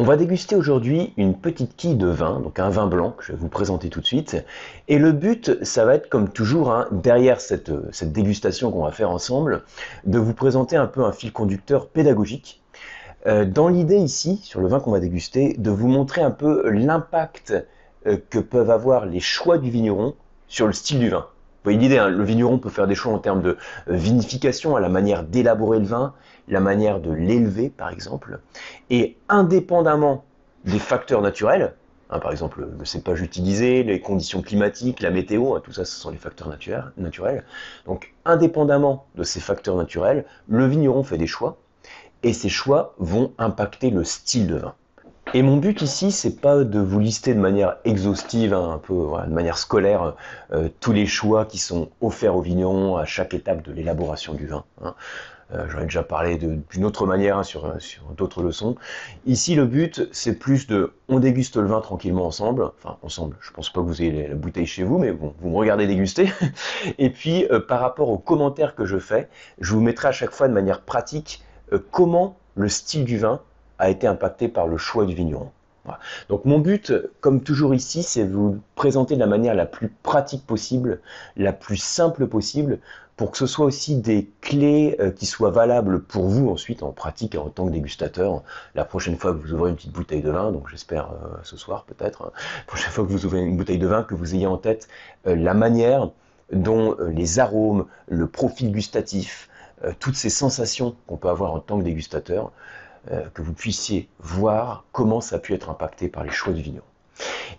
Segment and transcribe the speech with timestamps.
[0.00, 3.32] On va déguster aujourd'hui une petite quille de vin, donc un vin blanc que je
[3.32, 4.36] vais vous présenter tout de suite.
[4.86, 8.92] Et le but, ça va être comme toujours, hein, derrière cette, cette dégustation qu'on va
[8.92, 9.64] faire ensemble,
[10.04, 12.62] de vous présenter un peu un fil conducteur pédagogique.
[13.26, 16.70] Euh, dans l'idée ici, sur le vin qu'on va déguster, de vous montrer un peu
[16.70, 17.54] l'impact
[18.06, 20.14] euh, que peuvent avoir les choix du vigneron
[20.46, 21.26] sur le style du vin.
[21.64, 23.56] Vous voyez l'idée, hein, le vigneron peut faire des choix en termes de
[23.88, 26.14] euh, vinification, à la manière d'élaborer le vin,
[26.48, 28.40] la manière de l'élever par exemple,
[28.90, 30.24] et indépendamment
[30.64, 31.74] des facteurs naturels,
[32.10, 35.98] hein, par exemple le cépage utilisé, les conditions climatiques, la météo, hein, tout ça ce
[35.98, 36.48] sont les facteurs
[36.96, 37.44] naturels,
[37.86, 41.58] donc indépendamment de ces facteurs naturels, le vigneron fait des choix,
[42.22, 44.74] et ces choix vont impacter le style de vin.
[45.34, 48.94] Et mon but ici, c'est pas de vous lister de manière exhaustive, hein, un peu
[48.94, 50.14] de manière scolaire,
[50.52, 54.46] euh, tous les choix qui sont offerts aux vignerons à chaque étape de l'élaboration du
[54.46, 54.64] vin.
[55.54, 57.74] Euh, J'en ai déjà parlé d'une autre manière hein, sur,
[58.16, 58.76] d'autres leçons.
[59.26, 62.64] Ici, le but, c'est plus de, on déguste le vin tranquillement ensemble.
[62.64, 63.36] Enfin, ensemble.
[63.40, 65.86] Je pense pas que vous ayez la bouteille chez vous, mais bon, vous me regardez
[65.86, 66.30] déguster.
[66.98, 69.28] Et puis, euh, par rapport aux commentaires que je fais,
[69.60, 71.42] je vous mettrai à chaque fois de manière pratique
[71.90, 73.42] comment le style du vin
[73.78, 75.50] a été impacté par le choix du vigneron.
[76.28, 79.88] Donc mon but, comme toujours ici, c'est de vous présenter de la manière la plus
[80.02, 81.00] pratique possible,
[81.36, 82.78] la plus simple possible,
[83.18, 86.92] pour que ce soit aussi des clés euh, qui soient valables pour vous ensuite en
[86.92, 88.44] pratique en tant que dégustateur.
[88.76, 91.56] La prochaine fois que vous ouvrez une petite bouteille de vin, donc j'espère euh, ce
[91.56, 94.46] soir peut-être, la prochaine fois que vous ouvrez une bouteille de vin, que vous ayez
[94.46, 94.86] en tête
[95.26, 96.10] euh, la manière
[96.52, 99.50] dont les arômes, le profil gustatif,
[99.98, 102.52] toutes ces sensations qu'on peut avoir en tant que dégustateur,
[103.34, 106.86] que vous puissiez voir comment ça a pu être impacté par les choix du vigneron.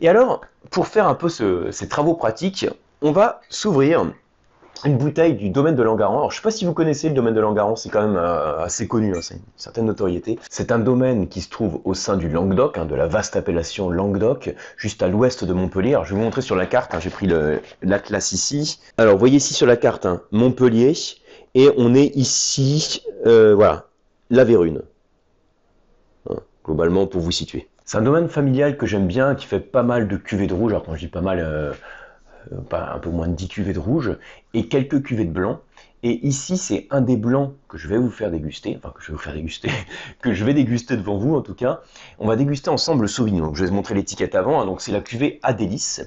[0.01, 2.65] Et alors, pour faire un peu ces travaux pratiques,
[3.03, 4.11] on va s'ouvrir
[4.85, 6.17] une bouteille du domaine de Langaran.
[6.17, 8.17] Alors, je ne sais pas si vous connaissez le domaine de Langaran, c'est quand même
[8.17, 10.39] euh, assez connu, hein, c'est une certaine notoriété.
[10.49, 13.89] C'est un domaine qui se trouve au sein du Languedoc, hein, de la vaste appellation
[13.89, 15.91] Languedoc, juste à l'ouest de Montpellier.
[15.91, 17.27] Alors, je vais vous montrer sur la carte, hein, j'ai pris
[17.81, 18.79] l'atlas ici.
[18.97, 20.93] Alors, voyez ici sur la carte Montpellier,
[21.55, 23.85] et on est ici, euh, voilà,
[24.29, 24.81] la Vérune
[26.69, 27.67] globalement, pour vous situer.
[27.83, 30.71] C'est un domaine familial que j'aime bien, qui fait pas mal de cuvées de rouge.
[30.71, 31.73] Alors quand je dis pas mal, euh,
[32.69, 34.17] pas un peu moins de 10 cuvées de rouge,
[34.53, 35.59] et quelques cuvées de blanc.
[36.01, 39.07] Et ici, c'est un des blancs que je vais vous faire déguster, enfin que je
[39.07, 39.69] vais vous faire déguster,
[40.21, 41.81] que je vais déguster devant vous en tout cas.
[42.19, 43.53] On va déguster ensemble le Sauvignon.
[43.53, 44.61] je vais vous montrer l'étiquette avant.
[44.61, 44.65] Hein.
[44.65, 45.99] donc c'est la cuvée Adélis.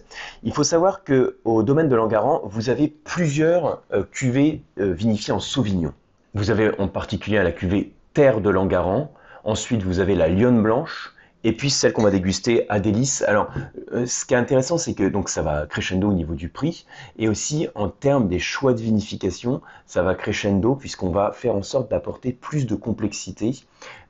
[0.44, 5.40] Il faut savoir que au domaine de Langaran, vous avez plusieurs euh, cuvées vinifiées en
[5.40, 5.92] Sauvignon.
[6.32, 9.12] Vous avez en particulier la cuvée Terre de Langaran,
[9.44, 11.14] Ensuite, vous avez la lionne blanche.
[11.44, 13.22] Et puis celle qu'on va déguster à délice.
[13.22, 13.48] Alors,
[13.92, 16.86] euh, ce qui est intéressant, c'est que donc ça va crescendo au niveau du prix,
[17.18, 21.62] et aussi en termes des choix de vinification, ça va crescendo puisqu'on va faire en
[21.62, 23.64] sorte d'apporter plus de complexité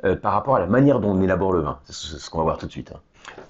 [0.04, 1.78] euh, par rapport à la manière dont on élabore le vin.
[1.86, 2.92] C'est ce qu'on va voir tout de suite.
[2.94, 3.00] Hein.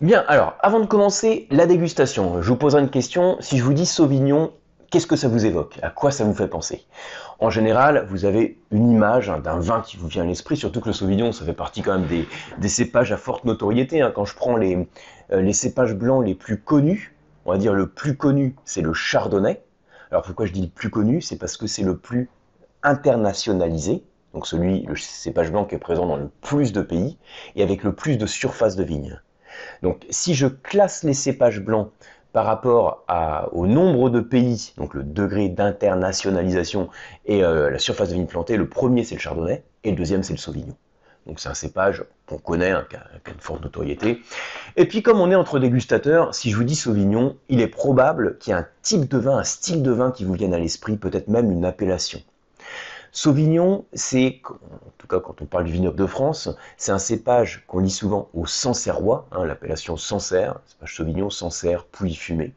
[0.01, 3.37] Bien, alors, avant de commencer la dégustation, je vous poserai une question.
[3.41, 4.53] Si je vous dis Sauvignon,
[4.93, 5.79] qu'est-ce que ça vous évoque?
[5.83, 6.85] À quoi ça vous fait penser?
[7.41, 10.83] En général, vous avez une image hein, d'un vin qui vous vient à l'esprit, surtout
[10.83, 12.07] que le Sauvignon, ça fait partie quand même
[12.59, 14.03] des, cépages à forte notoriété.
[14.03, 14.13] Hein.
[14.15, 14.87] Quand je prends les,
[15.33, 17.17] euh, les cépages blancs les plus connus,
[17.47, 19.63] on va dire le plus connu, c'est le Chardonnay.
[20.11, 21.23] Alors pourquoi je dis le plus connu?
[21.23, 22.29] C'est parce que c'est le plus
[22.83, 24.05] internationalisé,
[24.35, 27.17] donc celui, le cépage blanc qui est présent dans le plus de pays,
[27.57, 29.19] et avec le plus de surface de vigne.
[29.83, 31.91] Donc si je classe les cépages blancs
[32.33, 33.05] par rapport
[33.53, 36.89] au nombre de pays, donc le degré d'internationalisation
[37.27, 40.23] et euh, la surface de vigne plantée, le premier c'est le chardonnay et le deuxième
[40.23, 40.77] c'est le sauvignon.
[41.27, 44.23] Donc c'est un cépage qu'on connaît, hein, qui, a, une forte notoriété.
[44.77, 48.39] Et puis comme on est entre dégustateurs, si je vous dis sauvignon, il est probable
[48.39, 50.59] qu'il y ait un type de vin, un style de vin qui vous vienne à
[50.59, 52.21] l'esprit, peut-être même une appellation.
[53.15, 57.63] Sauvignon, c'est, en tout cas quand on parle du vignoble de France, c'est un cépage
[57.67, 62.55] qu'on lit souvent au Sancerrois, hein, l'appellation Sancerre, cépage Sauvignon, Sancerre, Pouilly fumé.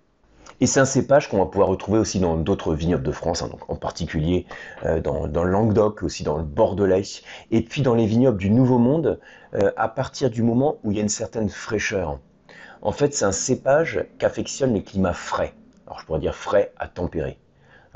[0.62, 3.50] Et c'est un cépage qu'on va pouvoir retrouver aussi dans d'autres vignobles de France, hein,
[3.68, 4.46] en particulier
[4.86, 7.04] euh, dans, le Languedoc, aussi dans le Bordelais,
[7.52, 9.20] et puis dans les vignobles du Nouveau Monde,
[9.56, 12.18] euh, à partir du moment où il y a une certaine fraîcheur.
[12.82, 15.54] En fait, c'est un cépage qu'affectionne les climats frais.
[15.86, 17.38] Alors je pourrais dire frais à tempérer.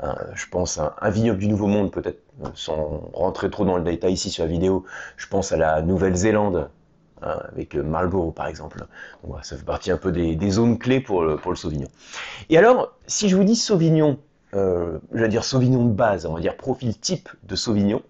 [0.00, 2.22] Hein, je pense à un vignoble du Nouveau Monde, peut-être
[2.54, 4.84] sans rentrer trop dans le détail ici sur la vidéo,
[5.16, 6.70] je pense à la Nouvelle-Zélande,
[7.22, 8.84] hein, avec Marlborough par exemple.
[9.42, 11.88] ça fait partie un peu des, zones clés pour le, pour le, Sauvignon.
[12.48, 14.18] Et alors, si je vous dis Sauvignon,
[14.54, 18.02] euh, je vais dire Sauvignon de base, on va dire profil type de Sauvignon,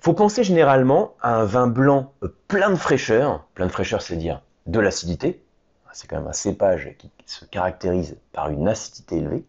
[0.00, 4.42] faut penser généralement à un vin blanc euh, plein de fraîcheur, plein de fraîcheur c'est-à-dire
[4.66, 5.42] de l'acidité,
[5.92, 9.44] c'est quand même un cépage qui se caractérise par une acidité élevée,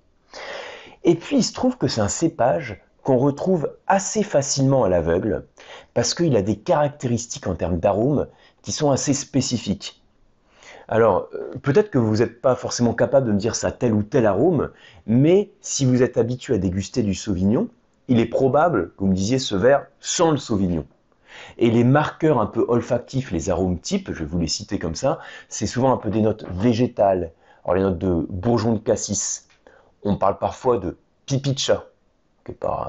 [1.03, 5.45] et puis il se trouve que c'est un cépage qu'on retrouve assez facilement à l'aveugle
[5.93, 8.27] parce qu'il a des caractéristiques en termes d'arômes
[8.61, 10.01] qui sont assez spécifiques.
[10.87, 14.03] Alors, euh, peut-être que vous n'êtes pas forcément capable de me dire ça tel ou
[14.03, 14.71] tel arôme,
[15.07, 17.69] mais si vous êtes habitué à déguster du Sauvignon,
[18.07, 20.85] il est probable que vous me disiez ce verre sans le Sauvignon.
[21.57, 24.95] Et les marqueurs un peu olfactifs, les arômes types, je vais vous les citer comme
[24.95, 27.31] ça, c'est souvent un peu des notes végétales.
[27.63, 29.47] Alors les notes de bourgeon de cassis,
[30.03, 31.85] on parle parfois de pipi de chat,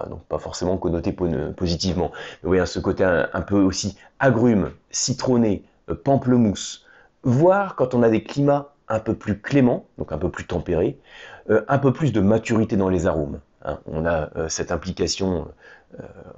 [0.08, 2.10] donc pas forcément connoté positivement.
[2.12, 6.86] Mais vous voyez, ce côté un, peu aussi agrumes, citronné, euh, pamplemousse.
[7.22, 10.98] Voire quand on a des climats un peu plus cléments, donc un peu plus tempérés,
[11.50, 13.40] euh, un peu plus de maturité dans les arômes.
[13.64, 13.78] Hein.
[13.86, 15.48] On a euh, cette implication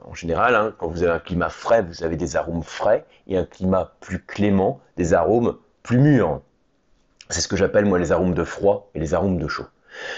[0.05, 3.39] en général, hein, quand vous avez un climat frais, vous avez des arômes frais, et
[3.39, 6.41] un climat plus clément, des arômes plus mûrs.
[7.29, 9.67] C'est ce que j'appelle moi les arômes de froid et les arômes de chaud.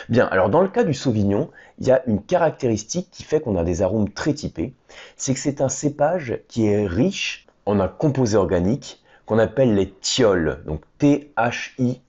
[0.08, 3.56] Bien, alors dans le cas du Sauvignon, il y a une caractéristique qui fait qu'on
[3.56, 4.72] a des arômes très typés,
[5.16, 9.90] c'est que c'est un cépage qui est riche en un composé organique qu'on appelle les
[9.90, 12.02] thiols, donc T-H-I-O-L.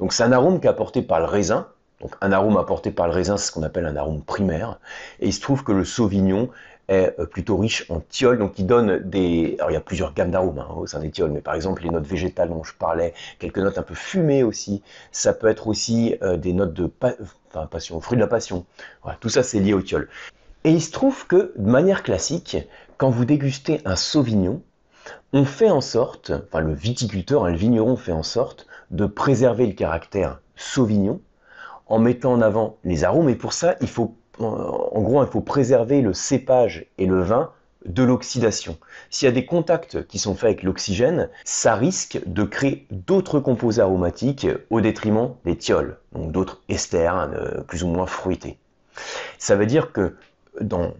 [0.00, 1.68] Donc c'est un arôme qui est apporté par le raisin,
[2.00, 4.78] donc un arôme apporté par le raisin, c'est ce qu'on appelle un arôme primaire,
[5.20, 6.48] et il se trouve que le Sauvignon
[6.88, 9.56] est euh, plutôt riche en thiol, donc il donne des...
[9.58, 11.82] Alors il y a plusieurs gammes d'arômes hein, au sein des thiols, mais par exemple
[11.82, 15.66] les notes végétales dont je parlais, quelques notes un peu fumées aussi, ça peut être
[15.66, 16.90] aussi euh, des notes de
[17.70, 18.64] passion, fruit de la passion.
[19.02, 20.08] Voilà, tout ça c'est lié au thiol.
[20.64, 22.56] Et il se trouve que de manière classique,
[22.96, 24.62] quand vous dégustez un sauvignon,
[25.32, 29.66] on fait en sorte, enfin le viticulteur, hein, le vigneron fait en sorte de préserver
[29.66, 31.20] le caractère sauvignon
[31.88, 35.40] en mettant en avant les arômes, et pour ça il faut en gros, il faut
[35.40, 37.50] préserver le cépage et le vin
[37.84, 38.78] de l'oxydation.
[39.10, 43.40] S'il y a des contacts qui sont faits avec l'oxygène, ça risque de créer d'autres
[43.40, 47.30] composés aromatiques au détriment des thiols, donc d'autres esters hein,
[47.66, 48.58] plus ou moins fruités.
[49.38, 50.16] Ça veut dire que
[50.60, 50.92] dans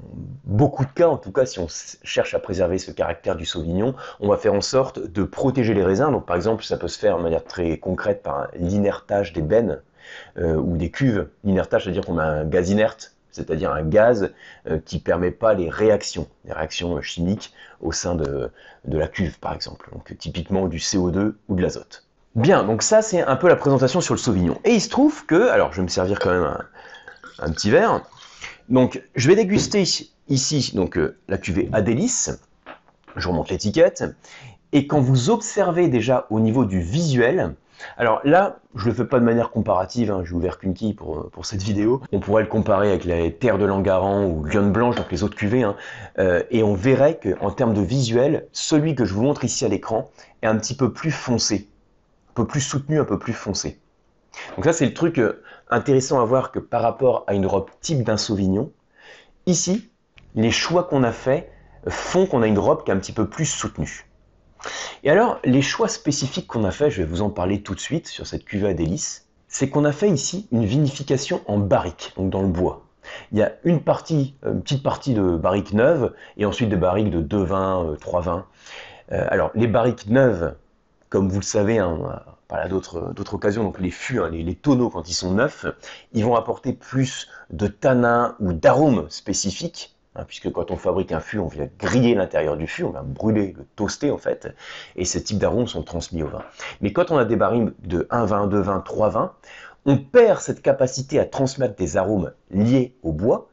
[0.44, 1.66] beaucoup de cas, en tout cas, si on
[2.02, 5.84] cherche à préserver ce caractère du sauvignon, on va faire en sorte de protéger les
[5.84, 6.10] raisins.
[6.10, 9.80] Donc, par exemple, ça peut se faire de manière très concrète par l'inertage des bennes
[10.38, 11.28] euh, ou des cuves.
[11.44, 14.32] L'inertage, c'est-à-dire qu'on a un gaz inerte c'est-à-dire un gaz
[14.68, 18.50] euh, qui ne permet pas les réactions, les réactions chimiques au sein de,
[18.84, 22.04] la cuve par exemple, donc typiquement du CO2 ou de l'azote.
[22.34, 24.58] Bien, donc ça c'est un peu la présentation sur le Sauvignon.
[24.64, 26.56] Et il se trouve que, alors je vais me servir quand même
[27.38, 28.02] un, petit verre,
[28.68, 29.84] donc je vais déguster
[30.28, 32.30] ici donc euh, la cuvée Adélis,
[33.16, 34.04] je remonte l'étiquette,
[34.72, 37.54] et quand vous observez déjà au niveau du visuel,
[37.96, 40.94] alors là, je ne le fais pas de manière comparative, hein, j'ai ouvert qu'une quille
[40.94, 42.02] pour, cette vidéo.
[42.12, 45.36] On pourrait le comparer avec les terres de Langaran ou Lyon Blanche, donc les autres
[45.36, 45.76] cuvées, hein.
[46.18, 49.68] euh, et on verrait qu'en termes de visuel, celui que je vous montre ici à
[49.68, 50.10] l'écran
[50.42, 51.68] est un petit peu plus foncé,
[52.30, 53.78] un peu plus soutenu, un peu plus foncé.
[54.56, 57.68] Donc ça, c'est le truc euh, intéressant à voir que par rapport à une robe
[57.80, 58.72] type d'un Sauvignon,
[59.46, 59.90] ici,
[60.34, 61.50] les choix qu'on a faits
[61.88, 64.06] font qu'on a une robe qui est un petit peu plus soutenue.
[65.04, 67.80] Et alors, les choix spécifiques qu'on a fait, je vais vous en parler tout de
[67.80, 72.12] suite sur cette cuvée à délices, c'est qu'on a fait ici une vinification en barrique,
[72.16, 72.84] donc dans le bois.
[73.32, 77.10] Il y a une partie, une petite partie de barrique neuve et ensuite des barriques
[77.10, 78.46] de 2 vins, euh, 3 vins.
[79.12, 80.54] Euh, alors, les barriques neuves,
[81.08, 85.08] comme vous le savez, hein, par d'autres occasions, donc les fûts, hein, les, tonneaux quand
[85.08, 85.66] ils sont neufs,
[86.12, 91.20] ils vont apporter plus de tanins ou d'arômes spécifiques Hein, puisque quand on fabrique un
[91.20, 94.48] fût, on vient griller l'intérieur du fût, on va brûler, le toaster en fait,
[94.96, 96.42] et ce type d'arômes sont transmis au vin.
[96.80, 99.32] Mais quand on a des barils de 1 vin, 2 vins, 3 vins,
[99.86, 103.48] on perd cette capacité à transmettre des arômes liés au bois,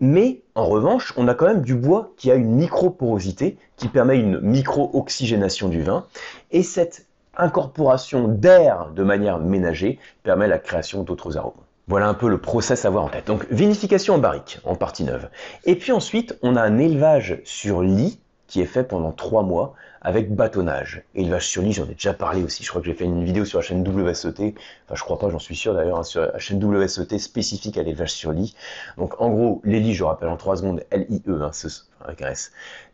[0.00, 4.18] mais en revanche, on a quand même du bois qui a une microporosité, qui permet
[4.18, 6.06] une micro-oxygénation du vin,
[6.50, 11.52] et cette incorporation d'air de manière ménagée permet la création d'autres arômes.
[11.86, 13.26] Voilà un peu le process à avoir en tête.
[13.26, 15.28] Donc vinification en barrique, en partie neuve.
[15.64, 19.74] Et puis ensuite, on a un élevage sur lit qui est fait pendant trois mois
[20.00, 21.04] avec bâtonnage.
[21.14, 22.64] Élevage sur lit, j'en ai déjà parlé aussi.
[22.64, 24.54] Je crois que j'ai fait une vidéo sur la chaîne WSET.
[24.86, 27.82] Enfin, je crois pas, j'en suis sûr d'ailleurs, hein, sur la chaîne WSET spécifique à
[27.82, 28.56] l'élevage sur lit.
[28.96, 31.68] Donc en gros, les lits, je rappelle en trois secondes, L-I-E, hein, ce,
[32.00, 32.32] avec un.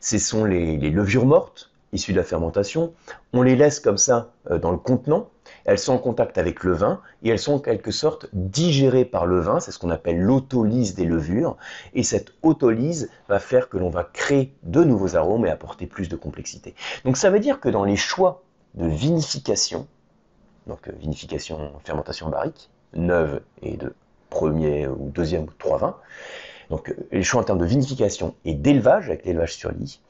[0.01, 2.93] Ce sont les, les levures mortes issues de la fermentation.
[3.33, 5.31] On les laisse comme ça euh, dans le contenant
[5.65, 9.27] elles sont en contact avec le vin et elles sont en quelque sorte digérées par
[9.27, 11.57] le vin, c'est ce qu'on appelle l'autolyse des levures,
[11.95, 16.09] et cette autolyse va faire que l'on va créer de nouveaux arômes et apporter plus
[16.09, 16.75] de complexité.
[17.05, 18.43] Donc ça veut dire que dans les choix
[18.75, 19.87] de vinification,
[20.67, 23.95] donc euh, vinification, fermentation barrique, neuve et de
[24.31, 25.97] premier ou deuxième ou trois vins,
[26.75, 30.01] donc euh, les choix en termes de vinification et d'élevage, avec l'élevage sur lit,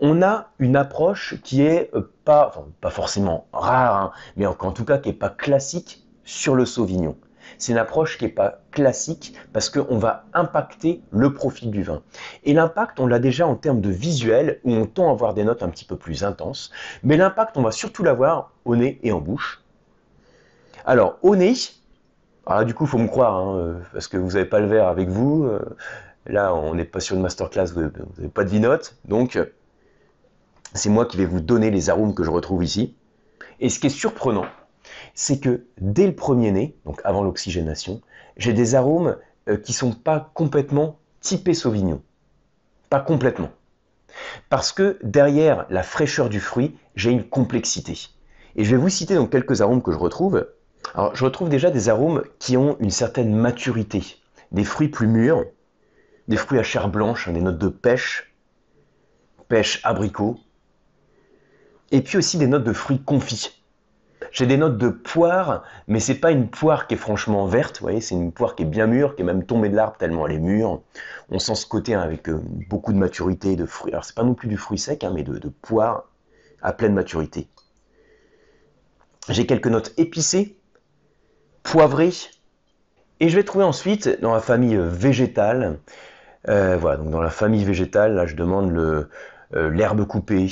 [0.00, 4.84] on a une approche qui est euh, pas, pas forcément rare, hein, mais en, tout
[4.84, 7.16] cas qui n'est pas classique sur le Sauvignon.
[7.56, 12.02] C'est une approche qui n'est pas classique parce qu'on va impacter le profil du vin.
[12.44, 15.44] Et l'impact, on l'a déjà en termes de visuel, où on tend à avoir des
[15.44, 16.70] notes un petit peu plus intenses.
[17.02, 19.62] Mais l'impact, on va surtout l'avoir au nez et en bouche.
[20.84, 21.54] Alors, au nez,
[22.46, 24.66] alors du coup, il faut me croire, hein, euh, parce que vous n'avez pas le
[24.66, 25.48] verre avec vous.
[26.28, 28.96] Là, on n'est pas sur une masterclass, vous n'avez pas de vinote.
[29.04, 29.38] Donc,
[30.74, 32.94] c'est moi qui vais vous donner les arômes que je retrouve ici.
[33.60, 34.46] Et ce qui est surprenant,
[35.14, 38.00] c'est que dès le premier nez, donc avant l'oxygénation,
[38.36, 39.16] j'ai des arômes
[39.48, 42.02] euh, qui ne sont pas complètement typés Sauvignon.
[42.90, 43.50] Pas complètement.
[44.48, 48.08] Parce que derrière la fraîcheur du fruit, j'ai une complexité.
[48.56, 50.46] Et je vais vous citer donc quelques arômes que je retrouve.
[50.94, 54.02] Alors, je retrouve déjà des arômes qui ont une certaine maturité.
[54.52, 55.44] Des fruits plus mûrs,
[56.28, 58.34] des fruits à chair blanche, des notes de pêche,
[59.48, 60.38] pêche abricot,
[61.90, 63.64] et puis aussi des notes de fruits confits.
[64.30, 68.14] J'ai des notes de poire, mais c'est pas une poire qui est franchement verte, c'est
[68.14, 70.38] une poire qui est bien mûre, qui est même tombée de l'arbre tellement elle est
[70.38, 70.82] mûre.
[71.30, 73.92] On sent ce côté hein, avec euh, beaucoup de maturité, de fruits.
[73.92, 76.10] Alors c'est pas non plus du fruit sec, hein, mais de poire
[76.60, 77.48] à pleine maturité.
[79.30, 80.58] J'ai quelques notes épicées,
[81.62, 82.12] poivrées,
[83.20, 85.78] et je vais trouver ensuite dans la famille végétale,
[86.48, 89.04] euh, voilà, donc dans la famille végétale, là je demande euh,
[89.52, 90.48] l'herbe coupée,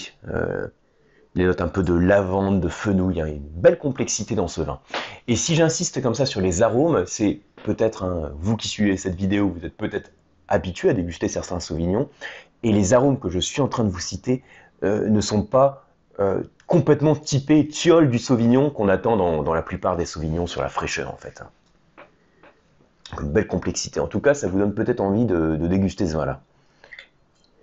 [1.34, 4.48] des notes un peu de lavande, de fenouil, il y a une belle complexité dans
[4.48, 4.80] ce vin.
[5.28, 9.16] Et si j'insiste comme ça sur les arômes, c'est peut-être, hein, vous qui suivez cette
[9.16, 10.10] vidéo, vous êtes peut-être
[10.48, 12.08] habitué à déguster certains sauvignons,
[12.62, 14.42] et les arômes que je suis en train de vous citer
[14.82, 15.86] euh, ne sont pas
[16.20, 20.68] euh, complètement typés tiol du sauvignon qu'on attend dans, la plupart des sauvignons sur la
[20.68, 21.42] fraîcheur en fait.
[23.20, 24.00] Une belle complexité.
[24.00, 26.40] En tout cas, ça vous donne peut-être envie de, déguster ce vin-là.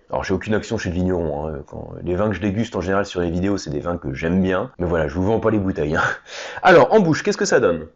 [0.09, 1.47] Alors j'ai aucune action chez le vigneron.
[1.47, 1.63] Hein.
[2.03, 4.41] les vins que je déguste en général sur les vidéos, c'est des vins que j'aime
[4.41, 4.71] bien.
[4.77, 5.95] Mais voilà, je vous vends pas les bouteilles.
[5.95, 6.03] Hein.
[6.61, 7.87] Alors en bouche, qu'est-ce que ça donne?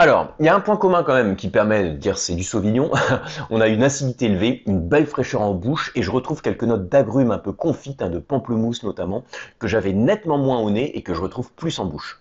[0.00, 2.42] Alors, il y a un point commun quand même qui permet de dire c'est du
[2.42, 2.90] Sauvignon.
[3.50, 6.88] On a une acidité élevée, une belle fraîcheur en bouche et je retrouve quelques notes
[6.88, 9.24] d'agrumes un peu confites, hein, de pamplemousse notamment,
[9.58, 12.18] que j'avais nettement moins au nez et que je retrouve plus en bouche.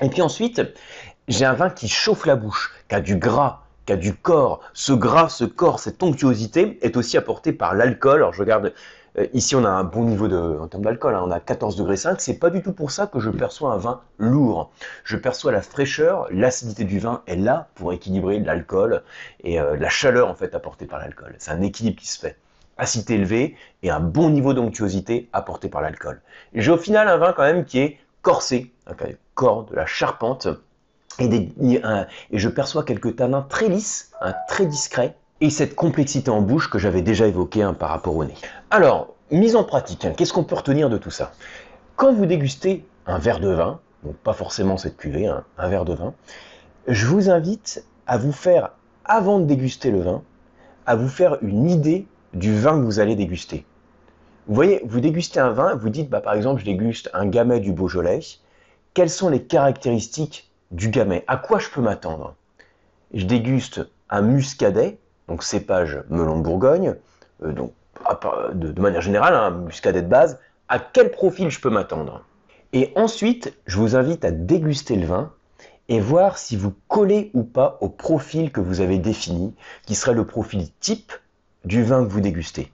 [0.00, 0.60] Et puis ensuite,
[1.28, 4.62] j'ai un vin qui chauffe la bouche, qui a du gras, qui a du corps.
[4.72, 8.16] Ce gras, ce corps, cette onctuosité est aussi apportée par l'alcool.
[8.16, 8.70] Alors je regarde, euh,
[9.32, 11.96] ici on a un bon niveau de, en termes d'alcool, hein, on a 14 degrés
[11.96, 12.20] 5.
[12.20, 14.70] C'est pas du tout pour ça que je perçois un vin lourd.
[15.04, 19.02] Je perçois la fraîcheur, l'acidité du vin est là pour équilibrer l'alcool
[19.42, 21.34] et euh, la chaleur en fait apportée par l'alcool.
[21.38, 22.36] C'est un équilibre qui se fait.
[22.76, 26.20] Acidité élevée et un bon niveau d'onctuosité apporté par l'alcool.
[26.54, 28.94] J'ai au final un vin quand même qui est corsé, un
[29.34, 30.48] corps de la charpente
[31.20, 31.52] et,
[32.32, 34.10] je perçois quelques tanins très lisses,
[34.48, 38.24] très discrets, et cette complexité en bouche que j'avais déjà évoquée hein, par rapport au
[38.24, 38.32] nez.
[38.70, 41.32] Alors, mise en pratique, qu'est-ce qu'on peut retenir de tout ça?
[41.96, 45.84] Quand vous dégustez un verre de vin, donc pas forcément cette cuvée, hein, un verre
[45.84, 46.14] de vin,
[46.88, 48.70] je vous invite à vous faire,
[49.04, 50.22] avant de déguster le vin,
[50.86, 53.66] à vous faire une idée du vin que vous allez déguster.
[54.46, 57.60] Vous voyez, vous dégustez un vin, vous dites, bah, par exemple, je déguste un Gamay
[57.60, 58.20] du Beaujolais.
[58.94, 61.22] Quelles sont les caractéristiques du gamay?
[61.26, 62.34] À quoi je peux m'attendre?
[63.12, 64.98] Je déguste un muscadet,
[65.28, 66.96] donc cépage melon de Bourgogne,
[67.42, 67.52] euh,
[68.52, 70.38] de, manière générale, un muscadet de base.
[70.68, 72.24] À quel profil je peux m'attendre?
[72.72, 75.32] Et ensuite, je vous invite à déguster le vin
[75.88, 79.54] et voir si vous collez ou pas au profil que vous avez défini,
[79.86, 81.12] qui serait le profil type
[81.64, 82.72] du vin que vous dégustez.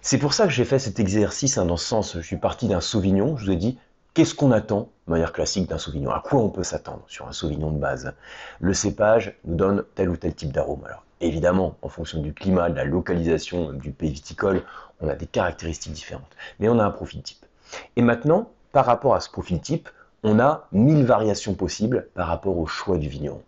[0.00, 2.16] C'est pour ça que j'ai fait cet exercice hein, dans ce sens.
[2.16, 3.78] Je suis parti d'un Sauvignon, je vous ai dit,
[4.14, 4.90] Qu'est-ce qu'on attend?
[5.06, 8.12] De manière classique d'un Sauvignon À quoi on peut s'attendre sur un Sauvignon de base?
[8.60, 10.84] Le cépage nous donne tel ou tel type d'arôme.
[10.84, 14.62] Alors évidemment, en fonction du climat, de la localisation du pays viticole,
[15.00, 16.36] on a des caractéristiques différentes.
[16.60, 17.44] Mais on a un profil type.
[17.96, 19.88] Et maintenant, par rapport à ce profil type,
[20.22, 23.42] on a mille variations possibles par rapport au choix du vigneron.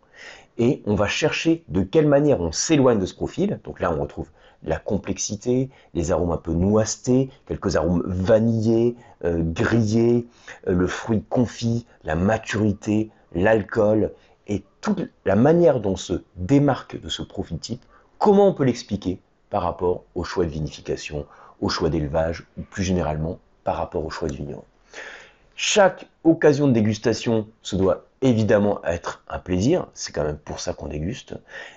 [0.59, 3.61] Et on va chercher de quelle manière on s'éloigne de ce profil.
[3.64, 4.28] Donc là, on retrouve
[4.62, 10.26] la complexité, les arômes un peu noistés, quelques arômes vanillés, euh, grillés,
[10.69, 14.12] euh, le fruit confit, la maturité, l'alcool
[14.85, 17.83] toute la manière dont se démarque de ce profil type,
[18.19, 21.25] comment on peut l'expliquer par rapport au choix de vinification,
[21.62, 24.64] au choix d'élevage ou plus généralement par rapport au choix du vigneron.
[25.57, 30.75] Chaque occasion de dégustation se doit évidemment être un plaisir, c'est quand même pour ça
[30.75, 31.35] qu'on déguste,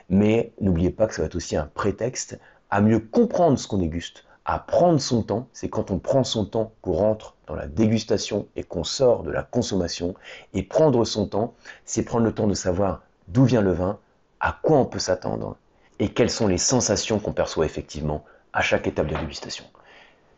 [0.10, 2.38] mais n'oubliez pas que ça va être aussi un prétexte
[2.70, 5.48] à mieux comprendre ce qu'on déguste, à prendre son temps.
[5.54, 9.30] C'est quand on prend son temps qu'on rentre dans la dégustation et qu'on sort de
[9.30, 10.16] la consommation.
[10.54, 11.54] Et prendre son temps,
[11.86, 14.00] c'est prendre le temps de savoir d'où vient le vin,
[14.39, 15.58] à quoi on peut s'attendre
[16.00, 18.24] et quelles sont les sensations qu'on perçoit effectivement
[18.54, 19.66] à chaque étape de dégustation.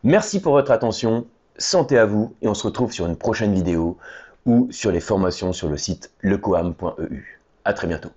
[0.03, 1.25] Merci pour votre attention.
[1.57, 3.97] santé à vous et on se retrouve sur une prochaine vidéo
[4.45, 7.41] ou sur les formations sur le site lecoam.eu.
[7.65, 8.09] A très bientôt.